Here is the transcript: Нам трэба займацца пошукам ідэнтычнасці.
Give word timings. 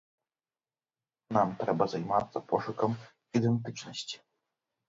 Нам 1.37 1.49
трэба 1.59 1.83
займацца 1.93 2.37
пошукам 2.53 2.91
ідэнтычнасці. 3.41 4.17